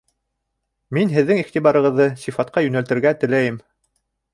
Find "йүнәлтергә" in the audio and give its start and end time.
2.69-3.17